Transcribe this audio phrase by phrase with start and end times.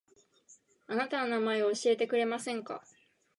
[0.87, 2.83] あなたの名前を教えてくれませんか